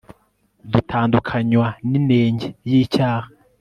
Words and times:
dutandukanywa 0.71 1.67
n'inenge 1.89 2.47
y'icyaha 2.69 3.27